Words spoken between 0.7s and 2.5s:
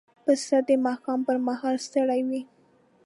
ماښام پر مهال ستړی وي.